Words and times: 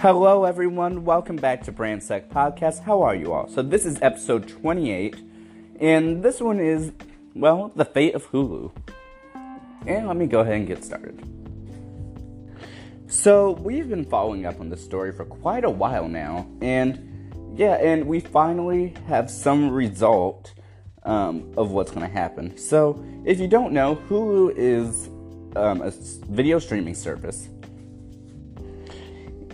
Hello, 0.00 0.44
everyone. 0.44 1.04
Welcome 1.04 1.34
back 1.34 1.64
to 1.64 1.72
Brand 1.72 2.04
Sec 2.04 2.30
Podcast. 2.30 2.84
How 2.84 3.02
are 3.02 3.16
you 3.16 3.32
all? 3.32 3.48
So, 3.48 3.62
this 3.62 3.84
is 3.84 4.00
episode 4.00 4.46
28, 4.46 5.16
and 5.80 6.22
this 6.22 6.40
one 6.40 6.60
is, 6.60 6.92
well, 7.34 7.72
the 7.74 7.84
fate 7.84 8.14
of 8.14 8.30
Hulu. 8.30 8.70
And 9.88 10.06
let 10.06 10.16
me 10.16 10.28
go 10.28 10.38
ahead 10.38 10.54
and 10.54 10.68
get 10.68 10.84
started. 10.84 11.20
So, 13.08 13.50
we've 13.50 13.88
been 13.88 14.04
following 14.04 14.46
up 14.46 14.60
on 14.60 14.70
this 14.70 14.84
story 14.84 15.10
for 15.10 15.24
quite 15.24 15.64
a 15.64 15.70
while 15.70 16.06
now, 16.06 16.46
and 16.62 17.56
yeah, 17.56 17.74
and 17.74 18.06
we 18.06 18.20
finally 18.20 18.94
have 19.08 19.28
some 19.28 19.68
result 19.68 20.54
um, 21.02 21.52
of 21.56 21.72
what's 21.72 21.90
going 21.90 22.06
to 22.06 22.12
happen. 22.12 22.56
So, 22.56 23.04
if 23.24 23.40
you 23.40 23.48
don't 23.48 23.72
know, 23.72 23.96
Hulu 24.08 24.54
is 24.56 25.08
um, 25.56 25.82
a 25.82 25.90
video 26.30 26.60
streaming 26.60 26.94
service 26.94 27.48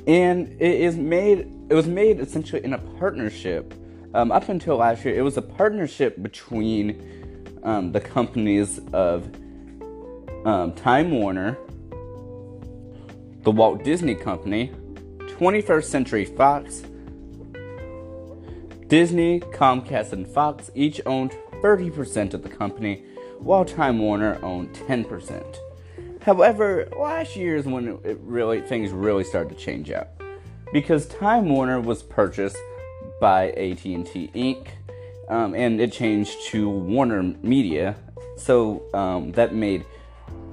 and 0.07 0.49
it 0.61 0.81
is 0.81 0.97
made 0.97 1.51
it 1.71 1.75
was 1.75 1.87
made 1.87 2.21
essentially 2.21 2.63
in 2.65 2.73
a 2.75 2.79
partnership. 2.79 3.75
Um, 4.13 4.31
up 4.31 4.49
until 4.49 4.77
last 4.77 5.05
year 5.05 5.15
it 5.17 5.23
was 5.23 5.37
a 5.37 5.43
partnership 5.43 6.23
between 6.23 7.59
um, 7.65 7.91
the 7.91 8.01
companies 8.01 8.81
of 8.93 9.25
um, 10.47 10.73
time 10.75 11.11
warner 11.11 11.59
the 13.43 13.51
walt 13.51 13.83
disney 13.83 14.15
company 14.15 14.71
21st 15.19 15.85
century 15.85 16.25
fox 16.25 16.83
disney 18.89 19.41
comcast 19.41 20.13
and 20.13 20.29
fox 20.29 20.71
each 20.75 21.01
owned 21.07 21.33
30% 21.63 22.35
of 22.35 22.43
the 22.43 22.49
company 22.49 23.05
while 23.39 23.65
time 23.65 23.99
warner 23.99 24.39
owned 24.43 24.73
10% 24.75 25.59
However, 26.25 26.89
last 26.99 27.37
year 27.37 27.57
is 27.57 27.67
when 27.67 27.99
it 28.03 28.19
really 28.23 28.63
things 28.63 28.91
really 28.93 29.25
started 29.25 29.57
to 29.57 29.63
change 29.63 29.91
up. 29.91 30.23
Because 30.73 31.07
Time 31.07 31.49
Warner 31.51 31.81
was 31.81 32.03
purchased 32.03 32.57
by 33.21 33.51
AT&T 33.51 34.31
Inc. 34.35 34.69
Um, 35.29 35.55
and 35.55 35.81
it 35.81 35.93
changed 35.93 36.37
to 36.49 36.69
Warner 36.69 37.23
Media, 37.23 37.97
so 38.37 38.83
um, 38.93 39.33
that 39.33 39.55
made 39.55 39.87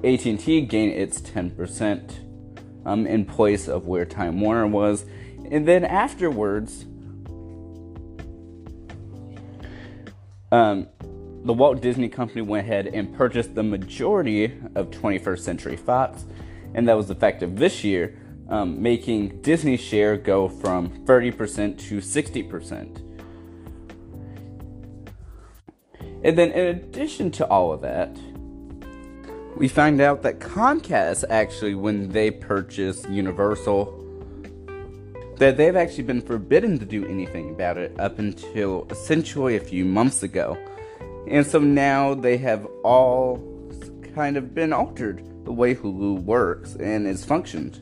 AT&T 0.02 0.62
gain 0.62 0.90
its 0.90 1.20
10% 1.20 2.86
um, 2.86 3.06
in 3.06 3.26
place 3.26 3.68
of 3.68 3.86
where 3.86 4.06
Time 4.06 4.40
Warner 4.40 4.66
was, 4.66 5.04
and 5.50 5.68
then 5.68 5.84
afterwards, 5.84 6.86
um, 10.50 10.88
the 11.44 11.52
Walt 11.52 11.80
Disney 11.80 12.08
Company 12.08 12.42
went 12.42 12.66
ahead 12.66 12.86
and 12.86 13.14
purchased 13.14 13.54
the 13.54 13.62
majority 13.62 14.44
of 14.74 14.90
21st 14.90 15.40
Century 15.40 15.76
Fox, 15.76 16.24
and 16.74 16.86
that 16.88 16.96
was 16.96 17.10
effective 17.10 17.56
this 17.56 17.82
year, 17.82 18.16
um, 18.48 18.80
making 18.80 19.40
Disney's 19.42 19.80
share 19.80 20.16
go 20.16 20.48
from 20.48 21.04
30% 21.04 21.78
to 21.88 21.98
60%. 21.98 22.98
And 26.24 26.38
then, 26.38 26.52
in 26.52 26.66
addition 26.66 27.32
to 27.32 27.46
all 27.48 27.72
of 27.72 27.80
that, 27.80 28.16
we 29.56 29.66
find 29.66 30.00
out 30.00 30.22
that 30.22 30.38
Comcast 30.38 31.24
actually, 31.28 31.74
when 31.74 32.08
they 32.08 32.30
purchased 32.30 33.08
Universal, 33.08 33.98
that 35.38 35.56
they've 35.56 35.74
actually 35.74 36.04
been 36.04 36.22
forbidden 36.22 36.78
to 36.78 36.84
do 36.84 37.04
anything 37.06 37.50
about 37.50 37.76
it 37.76 37.98
up 37.98 38.20
until 38.20 38.86
essentially 38.90 39.56
a 39.56 39.60
few 39.60 39.84
months 39.84 40.22
ago. 40.22 40.56
And 41.26 41.46
so 41.46 41.58
now 41.58 42.14
they 42.14 42.36
have 42.38 42.66
all 42.84 43.52
kind 44.14 44.36
of 44.36 44.54
been 44.54 44.72
altered 44.72 45.24
the 45.44 45.52
way 45.52 45.74
Hulu 45.74 46.22
works 46.22 46.74
and 46.76 47.06
is 47.06 47.24
functioned. 47.24 47.80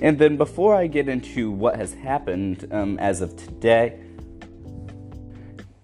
And 0.00 0.18
then 0.18 0.36
before 0.36 0.74
I 0.74 0.86
get 0.86 1.08
into 1.08 1.50
what 1.50 1.76
has 1.76 1.94
happened 1.94 2.66
um, 2.70 2.98
as 2.98 3.20
of 3.20 3.36
today, 3.36 4.00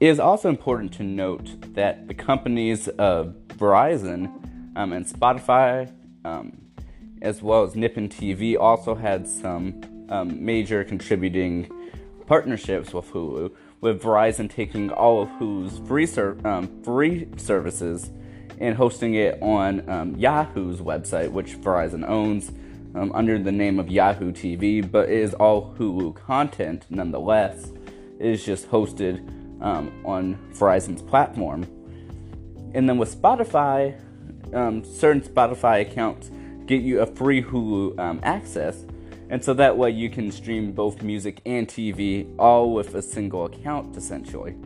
it 0.01 0.09
is 0.09 0.19
also 0.19 0.49
important 0.49 0.93
to 0.95 1.03
note 1.03 1.75
that 1.75 2.09
the 2.09 2.15
companies 2.15 2.89
of 2.89 3.35
Verizon 3.49 4.77
um, 4.77 4.93
and 4.93 5.07
Spotify, 5.07 5.93
um, 6.25 6.59
as 7.23 7.43
well 7.43 7.63
as 7.65 7.77
Nippon 7.77 8.09
TV, 8.09 8.59
also 8.59 8.95
had 8.95 9.29
some 9.29 9.81
um, 10.09 10.45
major 10.45 10.83
contributing 10.85 11.71
partnerships 12.27 12.95
with 12.95 13.11
Hulu, 13.11 13.55
with 13.81 14.03
Verizon 14.03 14.51
taking 14.51 14.91
all 14.91 15.23
of 15.23 15.29
Hulu's 15.31 15.79
free, 15.87 16.07
ser- 16.07 16.37
um, 16.45 16.83
free 16.83 17.29
services 17.37 18.11
and 18.59 18.77
hosting 18.77 19.15
it 19.15 19.41
on 19.41 19.89
um, 19.89 20.17
Yahoo's 20.17 20.81
website, 20.81 21.31
which 21.31 21.59
Verizon 21.61 22.07
owns 22.07 22.51
um, 22.95 23.11
under 23.13 23.39
the 23.39 23.53
name 23.53 23.79
of 23.79 23.89
Yahoo 23.89 24.33
TV, 24.33 24.89
but 24.89 25.09
it 25.09 25.19
is 25.19 25.33
all 25.35 25.75
Hulu 25.79 26.15
content 26.15 26.85
nonetheless. 26.91 27.73
It 28.19 28.27
is 28.27 28.45
just 28.45 28.71
hosted 28.71 29.27
um, 29.63 29.93
on 30.05 30.37
Verizon's 30.53 31.01
platform. 31.03 31.63
And 32.75 32.89
then 32.89 32.99
with 32.99 33.15
Spotify, 33.21 33.99
um, 34.55 34.85
certain 34.85 35.23
Spotify 35.23 35.81
accounts 35.81 36.31
get 36.67 36.83
you 36.83 37.01
a 37.01 37.07
free 37.07 37.43
Hulu 37.43 37.99
um, 37.99 38.21
access 38.23 38.85
and 39.31 39.43
so 39.43 39.55
that 39.55 39.79
way 39.79 39.91
you 39.91 40.11
can 40.11 40.31
stream 40.31 40.73
both 40.73 41.03
music 41.03 41.41
and 41.47 41.69
TV 41.69 42.29
all 42.39 42.75
with 42.75 42.95
a 42.97 43.03
single 43.03 43.47
account 43.47 43.97
essentially. 43.97 44.57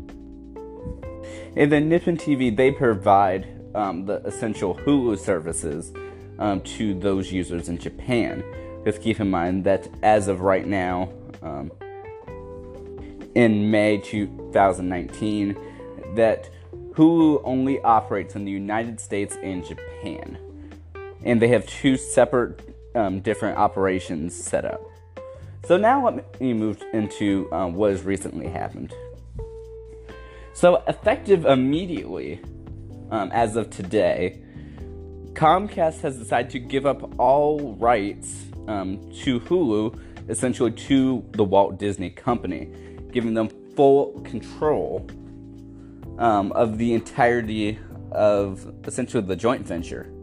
And 1.56 1.70
then 1.70 1.88
Nippon 1.88 2.16
TV, 2.16 2.54
they 2.54 2.72
provide 2.72 3.46
um, 3.74 4.06
the 4.06 4.22
essential 4.26 4.74
Hulu 4.74 5.18
services 5.18 5.92
um, 6.38 6.60
to 6.62 6.98
those 6.98 7.30
users 7.30 7.68
in 7.68 7.78
Japan. 7.78 8.42
Just 8.84 9.02
keep 9.02 9.20
in 9.20 9.30
mind 9.30 9.64
that 9.64 9.88
as 10.02 10.28
of 10.28 10.40
right 10.40 10.66
now, 10.66 11.10
um, 11.42 11.70
in 13.34 13.70
May 13.70 13.98
2019, 13.98 15.56
that 16.14 16.48
Hulu 16.92 17.42
only 17.44 17.80
operates 17.80 18.34
in 18.34 18.44
the 18.44 18.52
United 18.52 19.00
States 19.00 19.36
and 19.42 19.64
Japan. 19.64 20.38
And 21.22 21.40
they 21.40 21.48
have 21.48 21.66
two 21.66 21.96
separate 21.96 22.73
um, 22.94 23.20
different 23.20 23.58
operations 23.58 24.34
set 24.34 24.64
up. 24.64 24.80
So 25.66 25.76
now 25.76 26.04
let 26.04 26.40
me 26.40 26.52
move 26.52 26.82
into 26.92 27.48
um, 27.52 27.74
what 27.74 27.90
has 27.90 28.02
recently 28.02 28.48
happened. 28.48 28.94
So, 30.52 30.84
effective 30.86 31.46
immediately, 31.46 32.40
um, 33.10 33.30
as 33.32 33.56
of 33.56 33.70
today, 33.70 34.40
Comcast 35.32 36.00
has 36.02 36.16
decided 36.16 36.50
to 36.52 36.60
give 36.60 36.86
up 36.86 37.18
all 37.18 37.74
rights 37.74 38.44
um, 38.68 39.10
to 39.22 39.40
Hulu, 39.40 39.98
essentially 40.28 40.70
to 40.70 41.24
the 41.32 41.42
Walt 41.42 41.78
Disney 41.78 42.10
Company, 42.10 42.70
giving 43.10 43.34
them 43.34 43.48
full 43.74 44.20
control 44.20 45.08
um, 46.18 46.52
of 46.52 46.78
the 46.78 46.94
entirety 46.94 47.78
of 48.12 48.72
essentially 48.84 49.24
the 49.24 49.34
joint 49.34 49.66
venture. 49.66 50.13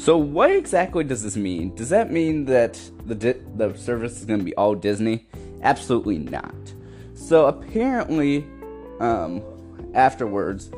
So, 0.00 0.16
what 0.16 0.50
exactly 0.50 1.04
does 1.04 1.22
this 1.22 1.36
mean? 1.36 1.74
Does 1.74 1.90
that 1.90 2.10
mean 2.10 2.46
that 2.46 2.80
the 3.04 3.14
di- 3.14 3.40
the 3.56 3.76
service 3.76 4.18
is 4.18 4.24
going 4.24 4.38
to 4.38 4.44
be 4.44 4.54
all 4.54 4.74
Disney? 4.74 5.28
Absolutely 5.60 6.16
not. 6.16 6.54
So, 7.12 7.44
apparently, 7.44 8.46
um, 8.98 9.42
afterwards, 9.92 10.70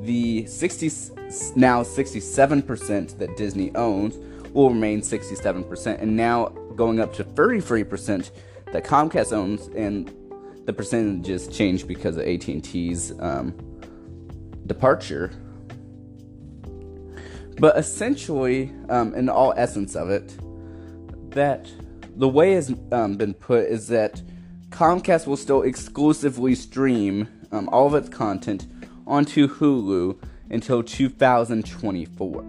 the 0.00 0.46
60 0.46 1.12
now 1.56 1.82
67% 1.82 3.18
that 3.18 3.36
Disney 3.36 3.70
owns 3.74 4.16
will 4.54 4.70
remain 4.70 5.02
67%, 5.02 6.00
and 6.00 6.16
now 6.16 6.46
going 6.74 7.00
up 7.00 7.12
to 7.16 7.22
33% 7.22 8.30
that 8.72 8.82
Comcast 8.82 9.34
owns, 9.34 9.68
and 9.76 10.10
the 10.64 10.72
percentages 10.72 11.48
change 11.48 11.86
because 11.86 12.16
of 12.16 12.26
AT&T's 12.26 13.12
um, 13.20 13.52
departure 14.66 15.32
but 17.60 17.76
essentially, 17.76 18.72
um, 18.88 19.14
in 19.14 19.28
all 19.28 19.52
essence 19.54 19.94
of 19.94 20.08
it, 20.08 20.34
that 21.32 21.70
the 22.16 22.28
way 22.28 22.52
has 22.52 22.74
um, 22.90 23.16
been 23.16 23.34
put 23.34 23.66
is 23.66 23.88
that 23.88 24.22
Comcast 24.70 25.26
will 25.26 25.36
still 25.36 25.62
exclusively 25.62 26.54
stream 26.54 27.28
um, 27.52 27.68
all 27.68 27.86
of 27.86 27.94
its 27.94 28.08
content 28.08 28.66
onto 29.06 29.46
Hulu 29.46 30.18
until 30.48 30.82
2024. 30.82 32.42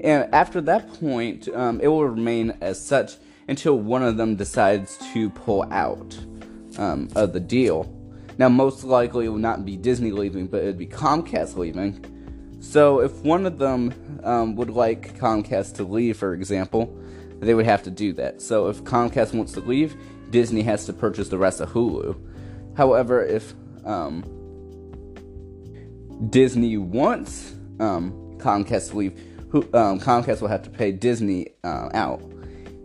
And 0.00 0.34
after 0.34 0.60
that 0.62 0.92
point, 0.94 1.48
um, 1.54 1.80
it 1.80 1.86
will 1.86 2.04
remain 2.04 2.56
as 2.60 2.84
such 2.84 3.12
until 3.46 3.78
one 3.78 4.02
of 4.02 4.16
them 4.16 4.34
decides 4.34 4.98
to 5.12 5.30
pull 5.30 5.72
out 5.72 6.18
um, 6.78 7.08
of 7.14 7.32
the 7.32 7.40
deal. 7.40 7.90
Now, 8.38 8.48
most 8.48 8.82
likely 8.82 9.26
it 9.26 9.28
will 9.28 9.38
not 9.38 9.64
be 9.64 9.76
Disney 9.76 10.10
leaving, 10.10 10.48
but 10.48 10.62
it 10.62 10.66
would 10.66 10.78
be 10.78 10.86
Comcast 10.86 11.56
leaving 11.56 12.04
so 12.64 13.00
if 13.00 13.12
one 13.22 13.44
of 13.44 13.58
them 13.58 13.92
um, 14.24 14.56
would 14.56 14.70
like 14.70 15.18
Comcast 15.18 15.74
to 15.74 15.84
leave, 15.84 16.16
for 16.16 16.32
example, 16.32 16.96
they 17.40 17.52
would 17.52 17.66
have 17.66 17.82
to 17.82 17.90
do 17.90 18.14
that. 18.14 18.40
So 18.40 18.68
if 18.68 18.82
Comcast 18.82 19.34
wants 19.34 19.52
to 19.52 19.60
leave, 19.60 19.94
Disney 20.30 20.62
has 20.62 20.86
to 20.86 20.94
purchase 20.94 21.28
the 21.28 21.36
rest 21.36 21.60
of 21.60 21.70
Hulu. 21.70 22.16
However, 22.74 23.22
if 23.22 23.54
um, 23.84 24.24
Disney 26.30 26.78
wants 26.78 27.54
um, 27.80 28.38
Comcast 28.38 28.90
to 28.90 28.96
leave, 28.96 29.12
um, 29.74 30.00
Comcast 30.00 30.40
will 30.40 30.48
have 30.48 30.62
to 30.62 30.70
pay 30.70 30.90
Disney 30.90 31.48
uh, 31.64 31.90
out. 31.92 32.22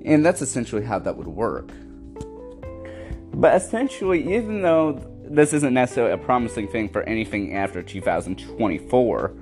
And 0.03 0.25
that's 0.25 0.41
essentially 0.41 0.83
how 0.83 0.99
that 0.99 1.15
would 1.15 1.27
work. 1.27 1.71
But 3.33 3.55
essentially, 3.55 4.35
even 4.35 4.61
though 4.61 5.01
this 5.23 5.53
isn't 5.53 5.73
necessarily 5.73 6.13
a 6.13 6.17
promising 6.17 6.67
thing 6.67 6.89
for 6.89 7.01
anything 7.03 7.55
after 7.55 7.81
2024, 7.81 9.33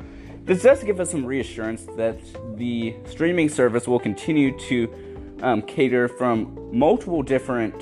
this 0.48 0.64
does 0.64 0.82
give 0.82 1.00
us 1.02 1.12
some 1.12 1.26
reassurance 1.26 1.86
that 1.98 2.18
the 2.56 2.96
streaming 3.06 3.50
service 3.50 3.86
will 3.88 4.00
continue 4.00 4.58
to 4.62 5.38
um, 5.42 5.62
cater 5.62 6.08
from 6.08 6.58
multiple 6.72 7.22
different 7.22 7.76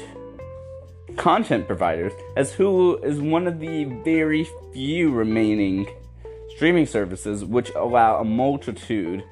content 1.16 1.68
providers, 1.68 2.12
as 2.36 2.54
Hulu 2.54 3.04
is 3.04 3.22
one 3.22 3.46
of 3.48 3.60
the 3.60 3.86
very 4.04 4.48
few 4.74 5.12
remaining 5.12 5.88
streaming 6.56 6.88
services 6.88 7.46
which 7.46 7.70
allow 7.76 8.20
a 8.20 8.24
multitude 8.24 9.24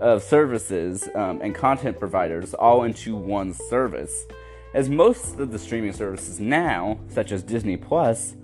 of 0.00 0.22
services 0.22 1.08
um, 1.14 1.40
and 1.42 1.54
content 1.54 2.00
providers 2.00 2.52
all 2.54 2.82
into 2.82 3.14
one 3.14 3.54
service. 3.54 4.26
As 4.74 4.88
most 4.88 5.38
of 5.38 5.52
the 5.52 5.58
streaming 5.58 5.92
services 5.92 6.40
now, 6.40 6.98
such 7.08 7.30
as 7.30 7.42
Disney 7.44 7.76
Plus, 7.76 8.34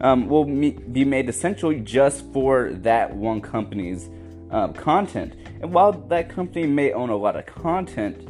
um, 0.00 0.28
will 0.28 0.44
me- 0.44 0.70
be 0.70 1.04
made 1.04 1.28
essentially 1.28 1.80
just 1.80 2.24
for 2.32 2.70
that 2.72 3.14
one 3.14 3.40
company's 3.40 4.08
um, 4.50 4.72
content. 4.72 5.34
And 5.60 5.72
while 5.72 5.92
that 5.92 6.28
company 6.28 6.66
may 6.66 6.92
own 6.92 7.10
a 7.10 7.16
lot 7.16 7.36
of 7.36 7.46
content, 7.46 8.28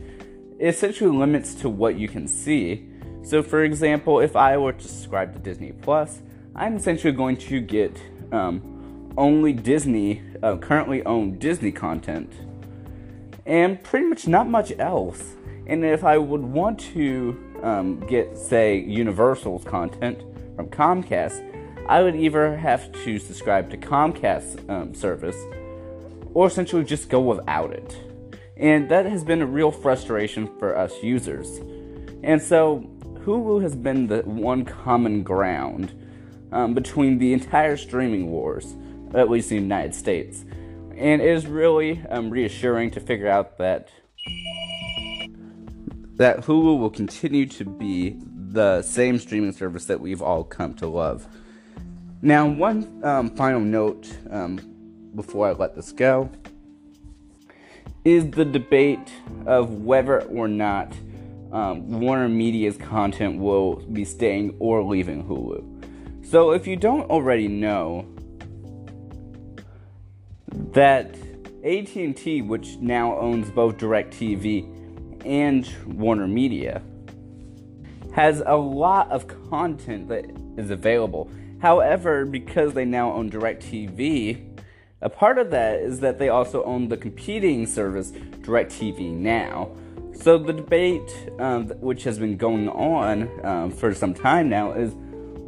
it 0.59 0.69
essentially 0.69 1.11
limits 1.11 1.55
to 1.57 1.69
what 1.69 1.99
you 1.99 2.09
can 2.09 2.27
see. 2.27 2.89
So, 3.23 3.43
for 3.43 3.63
example, 3.65 4.21
if 4.21 4.35
I 4.37 4.57
were 4.57 4.73
to 4.73 4.89
subscribe 4.89 5.33
to 5.35 5.39
Disney 5.39 5.73
Plus, 5.73 6.21
I'm 6.55 6.77
essentially 6.77 7.13
going 7.13 7.37
to 7.37 7.61
get 7.61 8.01
um, 8.33 9.13
only 9.17 9.53
Disney, 9.53 10.23
uh, 10.43 10.57
currently 10.57 11.05
owned 11.05 11.39
Disney 11.39 11.71
content, 11.71 12.33
and 13.47 13.83
pretty 13.83 14.07
much 14.07 14.27
not 14.27 14.49
much 14.49 14.73
else. 14.79 15.35
And 15.67 15.85
if 15.85 16.03
I 16.03 16.17
would 16.19 16.43
want 16.43 16.81
to 16.95 17.39
um, 17.63 18.01
get, 18.07 18.39
say, 18.39 18.79
Universal's 18.79 19.65
content 19.65 20.23
from 20.57 20.69
Comcast, 20.69 21.45
I 21.89 22.03
would 22.03 22.17
either 22.17 22.57
have 22.57 22.93
to 23.05 23.19
subscribe 23.19 23.71
to 23.71 23.79
Comcast 23.79 24.69
um, 24.69 24.95
service 24.95 25.37
or 26.35 26.47
essentially 26.47 26.85
just 26.85 27.09
go 27.09 27.21
without 27.21 27.73
it. 27.73 27.97
And 28.59 28.91
that 28.91 29.07
has 29.07 29.25
been 29.25 29.41
a 29.41 29.47
real 29.47 29.71
frustration 29.71 30.51
for 30.59 30.77
us 30.77 30.93
users. 31.03 31.61
And 32.23 32.43
so 32.43 32.91
Hulu 33.25 33.63
has 33.63 33.75
been 33.75 34.09
the 34.09 34.19
one 34.23 34.65
common 34.65 35.23
ground 35.23 35.95
um, 36.53 36.75
between 36.75 37.19
the 37.19 37.33
entire 37.33 37.77
streaming 37.77 38.31
wars, 38.31 38.75
at 39.15 39.31
least 39.31 39.51
in 39.51 39.57
the 39.57 39.63
United 39.63 39.95
States. 39.95 40.45
And 40.97 41.23
it 41.23 41.29
is 41.29 41.47
really 41.47 42.03
um, 42.11 42.29
reassuring 42.29 42.91
to 42.93 43.01
figure 43.01 43.29
out 43.29 43.57
that 43.59 43.89
that 46.17 46.39
Hulu 46.39 46.81
will 46.81 46.91
continue 46.91 47.47
to 47.47 47.65
be 47.65 48.17
the 48.27 48.83
same 48.83 49.19
streaming 49.19 49.53
service 49.53 49.85
that 49.87 50.01
we've 50.01 50.21
all 50.21 50.43
come 50.43 50.75
to 50.75 50.87
love. 50.87 51.29
Now, 52.21 52.49
one 52.49 53.01
um, 53.05 53.31
final 53.31 53.61
note 53.61 54.13
um, 54.31 54.59
before 55.15 55.49
I 55.49 55.53
let 55.53 55.77
this 55.77 55.93
go 55.93 56.31
is 58.05 58.31
the 58.31 58.45
debate 58.45 59.13
of 59.47 59.83
whether 59.83 60.23
or 60.23 60.49
not 60.49 60.93
um, 61.53 62.01
Warner 62.01 62.29
Media's 62.29 62.77
content 62.77 63.39
will 63.39 63.77
be 63.77 64.05
staying 64.05 64.57
or 64.59 64.83
leaving 64.83 65.25
Hulu. 65.25 66.27
So, 66.27 66.51
if 66.51 66.67
you 66.67 66.75
don't 66.75 67.09
already 67.09 67.47
know 67.47 68.07
that 70.73 71.17
AT&T, 71.65 72.43
which 72.43 72.77
now 72.79 73.17
owns 73.17 73.49
both 73.51 73.79
DirecTV 73.79 75.25
and 75.25 75.73
Warner 75.87 76.27
Media, 76.27 76.83
has 78.13 78.43
a 78.45 78.57
lot 78.57 79.09
of 79.13 79.29
content 79.49 80.09
that 80.09 80.25
is 80.57 80.71
available. 80.71 81.31
However, 81.61 82.25
because 82.25 82.73
they 82.75 82.85
now 82.85 83.13
own 83.13 83.31
DirecTV, 83.31 84.63
a 85.01 85.09
part 85.09 85.39
of 85.39 85.51
that 85.51 85.81
is 85.81 86.01
that 86.01 86.19
they 86.19 86.29
also 86.29 86.63
own 86.65 86.89
the 86.89 86.97
competing 86.97 87.67
service 87.67 88.11
DirecTV 88.11 89.13
Now. 89.13 89.71
So 90.15 90.39
the 90.39 90.53
debate, 90.53 91.31
um, 91.39 91.69
which 91.81 92.03
has 92.05 92.19
been 92.19 92.37
going 92.37 92.69
on 92.69 93.47
um, 93.47 93.71
for 93.71 93.95
some 93.95 94.15
time 94.15 94.49
now, 94.49 94.73
is 94.73 94.93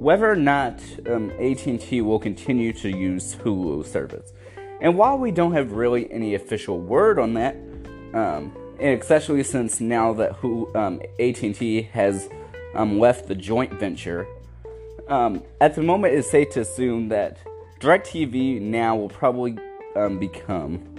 whether 0.00 0.30
or 0.30 0.36
not 0.36 0.80
um, 1.08 1.30
AT&T 1.32 2.00
will 2.00 2.20
continue 2.20 2.72
to 2.74 2.88
use 2.88 3.34
Hulu 3.36 3.84
service. 3.84 4.32
And 4.80 4.96
while 4.96 5.18
we 5.18 5.30
don't 5.30 5.52
have 5.52 5.72
really 5.72 6.10
any 6.10 6.34
official 6.34 6.80
word 6.80 7.18
on 7.18 7.34
that, 7.34 7.56
um, 8.14 8.56
especially 8.80 9.42
since 9.42 9.80
now 9.80 10.12
that 10.14 10.34
who 10.36 10.74
um, 10.74 11.02
AT&T 11.18 11.82
has 11.92 12.28
um, 12.74 12.98
left 12.98 13.28
the 13.28 13.34
joint 13.34 13.72
venture, 13.74 14.26
at 15.10 15.74
the 15.74 15.82
moment 15.82 16.14
it's 16.14 16.30
safe 16.30 16.50
to 16.50 16.60
assume 16.60 17.08
that 17.08 17.38
DirecTV 17.80 18.60
now 18.60 18.94
will 18.94 19.08
probably 19.08 19.58
become 20.18 20.94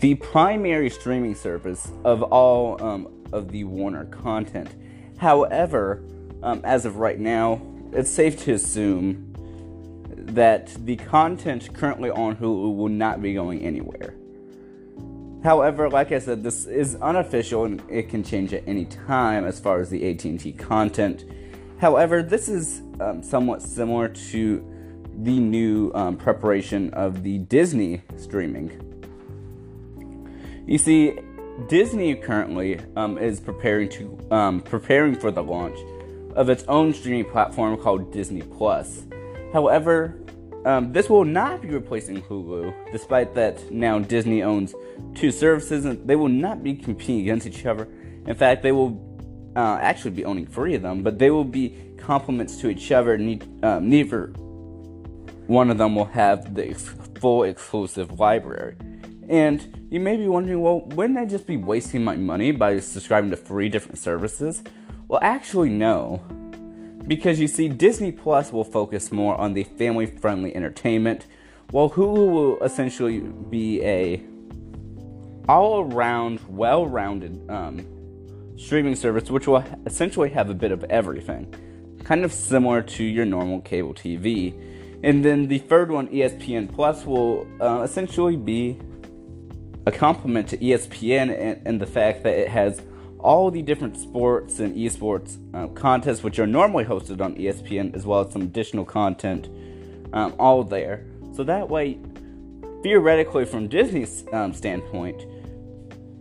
the 0.00 0.14
primary 0.16 0.90
streaming 0.90 1.34
service 1.34 1.90
of 2.04 2.22
all 2.22 2.82
um, 2.84 3.08
of 3.32 3.50
the 3.50 3.64
Warner 3.64 4.04
content. 4.06 4.74
However, 5.16 6.04
um, 6.42 6.60
as 6.64 6.84
of 6.84 6.96
right 6.96 7.18
now, 7.18 7.62
it's 7.92 8.10
safe 8.10 8.38
to 8.44 8.52
assume 8.52 9.32
that 10.14 10.76
the 10.84 10.96
content 10.96 11.72
currently 11.72 12.10
on 12.10 12.36
Hulu 12.36 12.76
will 12.76 12.90
not 12.90 13.22
be 13.22 13.32
going 13.32 13.62
anywhere. 13.62 14.14
However, 15.42 15.88
like 15.88 16.12
I 16.12 16.18
said, 16.18 16.42
this 16.42 16.66
is 16.66 16.96
unofficial 16.96 17.64
and 17.64 17.82
it 17.88 18.10
can 18.10 18.22
change 18.22 18.52
at 18.52 18.64
any 18.66 18.84
time 18.84 19.46
as 19.46 19.58
far 19.58 19.80
as 19.80 19.88
the 19.88 20.10
AT&T 20.10 20.52
content. 20.52 21.24
However, 21.78 22.22
this 22.22 22.48
is 22.48 22.82
um, 23.00 23.22
somewhat 23.22 23.62
similar 23.62 24.08
to 24.08 24.64
the 25.18 25.38
new 25.38 25.92
um, 25.94 26.16
preparation 26.16 26.92
of 26.94 27.22
the 27.22 27.38
Disney 27.38 28.02
streaming 28.16 28.86
you 30.66 30.78
see, 30.78 31.16
Disney 31.68 32.16
currently 32.16 32.80
um, 32.96 33.18
is 33.18 33.38
preparing 33.38 33.88
to 33.90 34.18
um, 34.30 34.60
preparing 34.60 35.14
for 35.14 35.30
the 35.30 35.42
launch 35.42 35.78
of 36.34 36.50
its 36.50 36.64
own 36.64 36.92
streaming 36.92 37.24
platform 37.24 37.78
called 37.78 38.12
Disney 38.12 38.42
Plus. 38.42 39.04
However, 39.52 40.20
um, 40.66 40.92
this 40.92 41.08
will 41.08 41.24
not 41.24 41.62
be 41.62 41.68
replacing 41.68 42.20
Hulu, 42.22 42.92
despite 42.92 43.32
that 43.36 43.70
now 43.70 44.00
Disney 44.00 44.42
owns 44.42 44.74
two 45.14 45.30
services 45.30 45.84
and 45.84 46.06
they 46.06 46.16
will 46.16 46.28
not 46.28 46.64
be 46.64 46.74
competing 46.74 47.20
against 47.20 47.46
each 47.46 47.64
other. 47.64 47.88
In 48.26 48.34
fact, 48.34 48.64
they 48.64 48.72
will 48.72 48.90
uh, 49.56 49.78
actually 49.80 50.10
be 50.12 50.24
owning 50.24 50.46
three 50.46 50.74
of 50.74 50.82
them, 50.82 51.02
but 51.02 51.18
they 51.18 51.30
will 51.30 51.44
be 51.44 51.74
complements 51.96 52.58
to 52.58 52.68
each 52.68 52.92
other. 52.92 53.14
Um, 53.14 53.88
neither 53.88 54.26
one 55.46 55.70
of 55.70 55.78
them 55.78 55.96
will 55.96 56.04
have 56.04 56.54
the 56.54 56.68
ex- 56.68 56.94
full 57.20 57.44
exclusive 57.44 58.20
library. 58.20 58.76
And 59.28 59.88
you 59.90 59.98
may 59.98 60.16
be 60.16 60.28
wondering, 60.28 60.60
well, 60.60 60.80
wouldn't 60.80 61.18
I 61.18 61.24
just 61.24 61.46
be 61.46 61.56
wasting 61.56 62.04
my 62.04 62.16
money 62.16 62.52
by 62.52 62.78
subscribing 62.80 63.30
to 63.30 63.36
three 63.36 63.68
different 63.68 63.98
services? 63.98 64.62
Well, 65.08 65.20
actually, 65.22 65.70
no. 65.70 66.22
Because 67.06 67.40
you 67.40 67.48
see, 67.48 67.68
Disney 67.68 68.12
Plus 68.12 68.52
will 68.52 68.64
focus 68.64 69.10
more 69.10 69.36
on 69.36 69.54
the 69.54 69.64
family 69.64 70.06
friendly 70.06 70.54
entertainment, 70.54 71.26
while 71.70 71.90
Hulu 71.90 72.30
will 72.30 72.62
essentially 72.62 73.20
be 73.20 73.82
a 73.82 74.22
all 75.48 75.92
around, 75.92 76.40
well 76.48 76.86
rounded 76.86 77.48
um, 77.48 77.86
streaming 78.56 78.96
service, 78.96 79.30
which 79.30 79.46
will 79.46 79.64
essentially 79.84 80.30
have 80.30 80.50
a 80.50 80.54
bit 80.54 80.72
of 80.72 80.84
everything, 80.84 81.54
kind 82.04 82.24
of 82.24 82.32
similar 82.32 82.82
to 82.82 83.04
your 83.04 83.24
normal 83.24 83.60
cable 83.60 83.94
TV. 83.94 84.54
And 85.02 85.24
then 85.24 85.48
the 85.48 85.58
third 85.58 85.90
one, 85.90 86.08
ESPN 86.08 86.72
Plus, 86.72 87.04
will 87.04 87.46
uh, 87.60 87.82
essentially 87.82 88.36
be 88.36 88.78
a 89.86 89.92
complement 89.92 90.48
to 90.48 90.56
ESPN 90.56 91.62
and, 91.64 91.80
the 91.80 91.86
fact 91.86 92.24
that 92.24 92.36
it 92.36 92.48
has 92.48 92.82
all 93.20 93.50
the 93.50 93.62
different 93.62 93.96
sports 93.96 94.58
and 94.58 94.74
esports 94.74 95.38
uh, 95.54 95.68
contests 95.68 96.22
which 96.22 96.38
are 96.38 96.46
normally 96.46 96.84
hosted 96.84 97.20
on 97.20 97.36
ESPN, 97.36 97.94
as 97.94 98.04
well 98.04 98.26
as 98.26 98.32
some 98.32 98.42
additional 98.42 98.84
content, 98.84 99.48
um, 100.12 100.34
all 100.38 100.64
there. 100.64 101.06
So 101.34 101.44
that 101.44 101.68
way, 101.68 101.98
theoretically, 102.82 103.44
from 103.44 103.68
Disney's 103.68 104.24
um, 104.32 104.52
standpoint, 104.52 105.24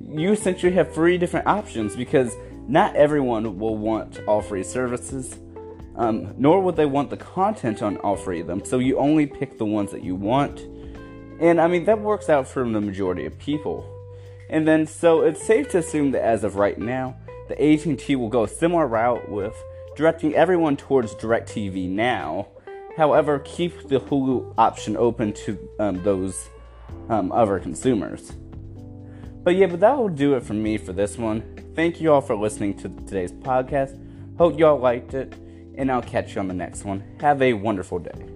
you 0.09 0.31
essentially 0.31 0.71
have 0.73 0.93
three 0.93 1.17
different 1.17 1.47
options 1.47 1.95
because 1.95 2.35
not 2.67 2.95
everyone 2.95 3.59
will 3.59 3.77
want 3.77 4.19
all 4.27 4.41
free 4.41 4.63
services, 4.63 5.37
um, 5.95 6.33
nor 6.37 6.61
would 6.61 6.75
they 6.75 6.85
want 6.85 7.09
the 7.09 7.17
content 7.17 7.81
on 7.81 7.97
all 7.97 8.15
three 8.15 8.41
of 8.41 8.47
them. 8.47 8.63
So 8.65 8.79
you 8.79 8.97
only 8.97 9.25
pick 9.25 9.57
the 9.57 9.65
ones 9.65 9.91
that 9.91 10.03
you 10.03 10.15
want 10.15 10.65
and 11.39 11.59
I 11.59 11.67
mean, 11.67 11.85
that 11.85 11.99
works 11.99 12.29
out 12.29 12.47
for 12.47 12.67
the 12.69 12.81
majority 12.81 13.25
of 13.25 13.37
people. 13.37 13.89
And 14.49 14.67
then, 14.67 14.87
so 14.87 15.21
it's 15.21 15.43
safe 15.43 15.69
to 15.69 15.79
assume 15.79 16.11
that 16.11 16.23
as 16.23 16.43
of 16.43 16.55
right 16.55 16.77
now, 16.77 17.17
the 17.47 17.61
AT&T 17.61 18.15
will 18.15 18.29
go 18.29 18.43
a 18.43 18.47
similar 18.47 18.87
route 18.87 19.29
with 19.29 19.55
directing 19.95 20.33
everyone 20.33 20.77
towards 20.77 21.13
DirecTV 21.15 21.89
now. 21.89 22.47
However, 22.95 23.39
keep 23.39 23.89
the 23.89 23.99
Hulu 23.99 24.53
option 24.57 24.95
open 24.95 25.33
to 25.33 25.69
um, 25.79 26.03
those 26.03 26.49
um, 27.09 27.31
other 27.31 27.59
consumers. 27.59 28.31
But 29.45 29.57
yeah, 29.57 29.67
but 29.67 29.79
that 29.81 29.95
will 29.95 30.09
do 30.09 30.33
it 30.33 30.43
for 30.43 30.55
me 30.55 30.79
for 30.79 30.91
this 30.91 31.19
one. 31.19 31.43
thank 31.75 32.01
you 32.01 32.11
all 32.11 32.21
for 32.21 32.35
listening 32.35 32.73
to 32.77 32.89
today's 32.89 33.31
podcast. 33.31 33.95
Hope 34.39 34.57
y'all 34.57 34.79
liked 34.79 35.13
it, 35.13 35.35
and 35.75 35.91
I'll 35.91 36.01
catch 36.01 36.33
you 36.33 36.41
on 36.41 36.47
the 36.47 36.53
next 36.55 36.83
one. 36.83 37.03
Have 37.21 37.43
a 37.43 37.53
wonderful 37.53 37.99
day. 37.99 38.34